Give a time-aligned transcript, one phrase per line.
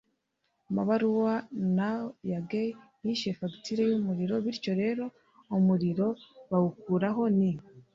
[0.69, 1.33] amabaruwa
[1.77, 2.01] Naw
[2.49, 2.69] Gay
[2.99, 5.05] ntiyishyuye fagitire y umuriro bityo rero
[5.57, 6.07] umuriro
[6.49, 7.51] bawukuraho Ni